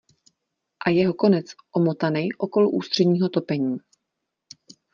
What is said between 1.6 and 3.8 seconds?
omotanej okolo ústředního topení.